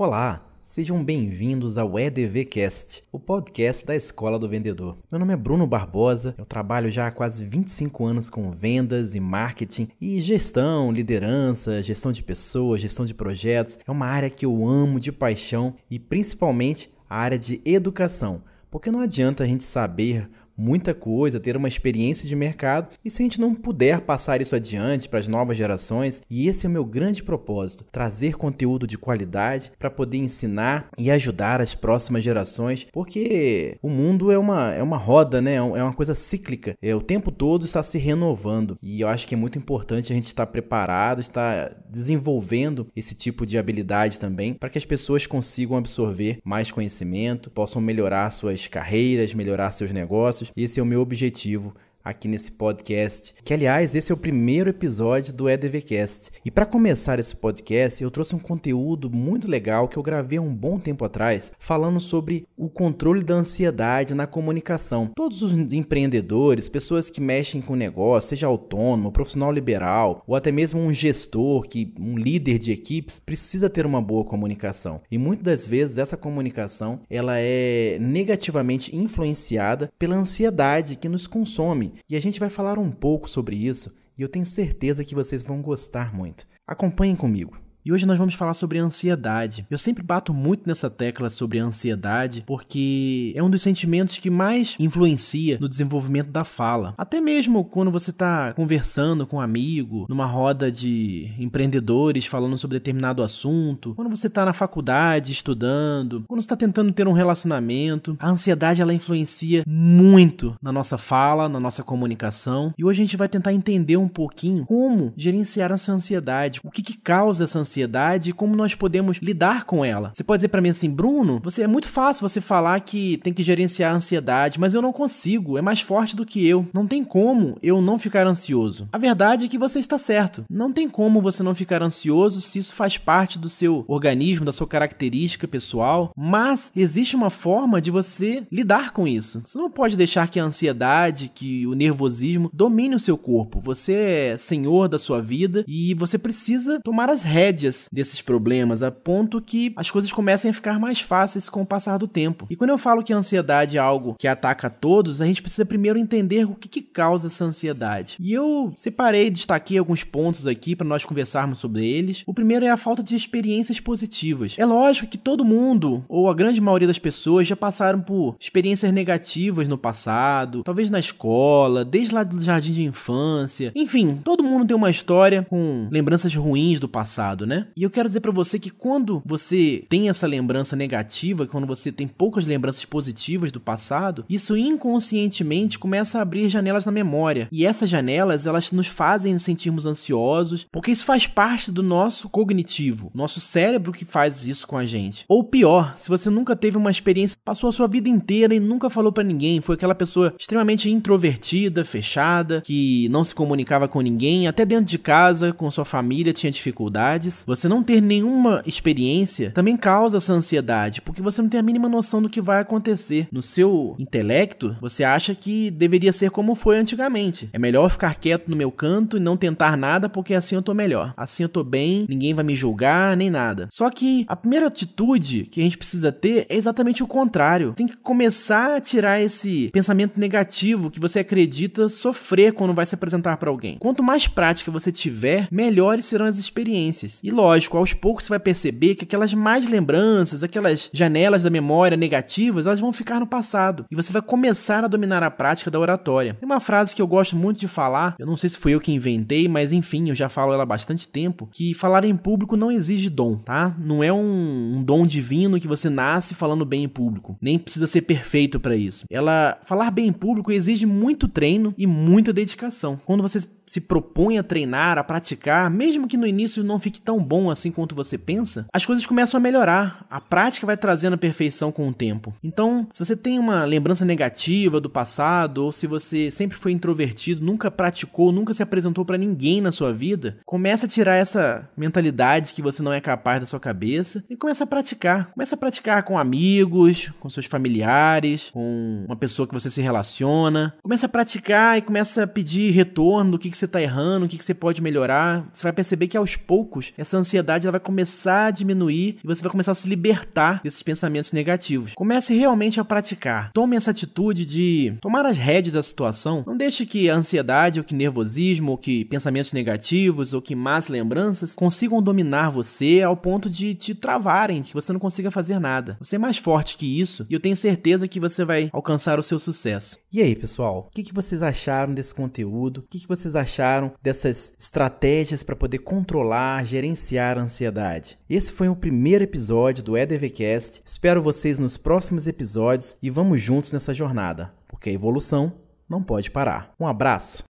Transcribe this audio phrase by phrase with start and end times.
[0.00, 4.96] Olá, sejam bem-vindos ao EDVcast, o podcast da Escola do Vendedor.
[5.10, 9.18] Meu nome é Bruno Barbosa, eu trabalho já há quase 25 anos com vendas e
[9.18, 13.76] marketing e gestão, liderança, gestão de pessoas, gestão de projetos.
[13.84, 18.92] É uma área que eu amo de paixão e principalmente a área de educação, porque
[18.92, 22.88] não adianta a gente saber muita coisa, ter uma experiência de mercado.
[23.04, 26.66] E se a gente não puder passar isso adiante para as novas gerações, e esse
[26.66, 31.74] é o meu grande propósito, trazer conteúdo de qualidade para poder ensinar e ajudar as
[31.74, 35.52] próximas gerações, porque o mundo é uma, é uma roda, né?
[35.52, 38.76] É, é uma coisa cíclica, é o tempo todo está se renovando.
[38.82, 43.46] E eu acho que é muito importante a gente estar preparado, estar desenvolvendo esse tipo
[43.46, 49.34] de habilidade também para que as pessoas consigam absorver mais conhecimento, possam melhorar suas carreiras,
[49.34, 51.74] melhorar seus negócios esse é o meu objetivo
[52.08, 56.30] aqui nesse podcast, que aliás esse é o primeiro episódio do EDVcast.
[56.42, 60.42] E para começar esse podcast, eu trouxe um conteúdo muito legal que eu gravei há
[60.42, 65.10] um bom tempo atrás, falando sobre o controle da ansiedade na comunicação.
[65.14, 70.80] Todos os empreendedores, pessoas que mexem com negócio, seja autônomo, profissional liberal ou até mesmo
[70.80, 75.02] um gestor, que um líder de equipes, precisa ter uma boa comunicação.
[75.10, 81.97] E muitas das vezes essa comunicação, ela é negativamente influenciada pela ansiedade que nos consome
[82.08, 85.42] e a gente vai falar um pouco sobre isso e eu tenho certeza que vocês
[85.42, 86.46] vão gostar muito.
[86.66, 87.58] Acompanhem comigo.
[87.88, 89.66] E hoje nós vamos falar sobre ansiedade.
[89.70, 94.76] Eu sempre bato muito nessa tecla sobre ansiedade porque é um dos sentimentos que mais
[94.78, 96.92] influencia no desenvolvimento da fala.
[96.98, 102.78] Até mesmo quando você está conversando com um amigo, numa roda de empreendedores falando sobre
[102.78, 108.18] determinado assunto, quando você está na faculdade estudando, quando você está tentando ter um relacionamento,
[108.20, 112.74] a ansiedade ela influencia muito na nossa fala, na nossa comunicação.
[112.76, 116.82] E hoje a gente vai tentar entender um pouquinho como gerenciar essa ansiedade, o que,
[116.82, 120.10] que causa essa ansiedade ansiedade e como nós podemos lidar com ela.
[120.14, 123.32] Você pode dizer para mim assim, Bruno, você é muito fácil você falar que tem
[123.32, 126.66] que gerenciar a ansiedade, mas eu não consigo, é mais forte do que eu.
[126.74, 128.88] Não tem como eu não ficar ansioso.
[128.92, 130.44] A verdade é que você está certo.
[130.50, 134.52] Não tem como você não ficar ansioso se isso faz parte do seu organismo, da
[134.52, 139.42] sua característica pessoal, mas existe uma forma de você lidar com isso.
[139.44, 143.60] Você não pode deixar que a ansiedade, que o nervosismo domine o seu corpo.
[143.60, 148.90] Você é senhor da sua vida e você precisa tomar as rédeas desses problemas, a
[148.90, 152.46] ponto que as coisas comecem a ficar mais fáceis com o passar do tempo.
[152.50, 155.42] E quando eu falo que a ansiedade é algo que ataca a todos, a gente
[155.42, 158.16] precisa primeiro entender o que, que causa essa ansiedade.
[158.20, 162.22] E eu separei, destaquei alguns pontos aqui para nós conversarmos sobre eles.
[162.26, 164.54] O primeiro é a falta de experiências positivas.
[164.58, 168.92] É lógico que todo mundo, ou a grande maioria das pessoas, já passaram por experiências
[168.92, 173.72] negativas no passado, talvez na escola, desde lá do jardim de infância.
[173.74, 177.66] Enfim, todo mundo tem uma história com lembranças ruins do passado, né?
[177.74, 181.90] E eu quero dizer para você que quando você tem essa lembrança negativa, quando você
[181.90, 187.48] tem poucas lembranças positivas do passado, isso inconscientemente começa a abrir janelas na memória.
[187.50, 192.28] E essas janelas, elas nos fazem nos sentirmos ansiosos, porque isso faz parte do nosso
[192.28, 195.24] cognitivo, nosso cérebro que faz isso com a gente.
[195.28, 198.90] Ou pior, se você nunca teve uma experiência, passou a sua vida inteira e nunca
[198.90, 204.46] falou para ninguém, foi aquela pessoa extremamente introvertida, fechada, que não se comunicava com ninguém,
[204.46, 209.76] até dentro de casa, com sua família tinha dificuldades você não ter nenhuma experiência também
[209.76, 213.28] causa essa ansiedade, porque você não tem a mínima noção do que vai acontecer.
[213.32, 217.48] No seu intelecto, você acha que deveria ser como foi antigamente.
[217.52, 220.74] É melhor ficar quieto no meu canto e não tentar nada, porque assim eu tô
[220.74, 221.12] melhor.
[221.16, 223.68] Assim eu tô bem, ninguém vai me julgar, nem nada.
[223.70, 227.72] Só que a primeira atitude que a gente precisa ter é exatamente o contrário.
[227.74, 232.94] Tem que começar a tirar esse pensamento negativo que você acredita sofrer quando vai se
[232.94, 233.76] apresentar para alguém.
[233.78, 237.20] Quanto mais prática você tiver, melhores serão as experiências.
[237.22, 241.96] E lógico, aos poucos você vai perceber que aquelas mais lembranças, aquelas janelas da memória
[241.96, 243.86] negativas, elas vão ficar no passado.
[243.90, 246.34] E você vai começar a dominar a prática da oratória.
[246.34, 248.80] Tem uma frase que eu gosto muito de falar, eu não sei se fui eu
[248.80, 252.56] que inventei, mas enfim, eu já falo ela há bastante tempo, que falar em público
[252.56, 253.74] não exige dom, tá?
[253.78, 257.36] Não é um, um dom divino que você nasce falando bem em público.
[257.40, 259.04] Nem precisa ser perfeito para isso.
[259.10, 263.00] Ela falar bem em público exige muito treino e muita dedicação.
[263.04, 267.17] Quando você se propõe a treinar, a praticar, mesmo que no início não fique tão
[267.22, 270.06] bom assim quanto você pensa, as coisas começam a melhorar.
[270.10, 272.34] A prática vai trazendo a perfeição com o tempo.
[272.42, 277.44] Então, se você tem uma lembrança negativa do passado, ou se você sempre foi introvertido,
[277.44, 282.52] nunca praticou, nunca se apresentou para ninguém na sua vida, começa a tirar essa mentalidade
[282.52, 285.30] que você não é capaz da sua cabeça e começa a praticar.
[285.32, 290.74] Começa a praticar com amigos, com seus familiares, com uma pessoa que você se relaciona.
[290.82, 294.28] Começa a praticar e começa a pedir retorno do que, que você está errando, o
[294.28, 295.48] que, que você pode melhorar.
[295.52, 299.42] Você vai perceber que aos poucos essa ansiedade ela vai começar a diminuir e você
[299.42, 301.94] vai começar a se libertar desses pensamentos negativos.
[301.94, 303.50] Comece realmente a praticar.
[303.52, 306.44] Tome essa atitude de tomar as rédeas da situação.
[306.46, 310.88] Não deixe que a ansiedade, ou que nervosismo, ou que pensamentos negativos, ou que más
[310.88, 315.96] lembranças consigam dominar você ao ponto de te travarem, que você não consiga fazer nada.
[316.00, 319.22] Você é mais forte que isso e eu tenho certeza que você vai alcançar o
[319.22, 319.98] seu sucesso.
[320.12, 320.88] E aí, pessoal?
[320.88, 322.78] O que, vocês acharam desse conteúdo?
[322.78, 326.64] O que, que vocês acharam dessas estratégias para poder controlar,
[326.98, 328.18] gerenciar a ansiedade?
[328.28, 330.82] Esse foi o primeiro episódio do EDVcast.
[330.84, 335.52] Espero vocês nos próximos episódios e vamos juntos nessa jornada, porque a evolução
[335.88, 336.74] não pode parar.
[336.78, 337.46] Um abraço!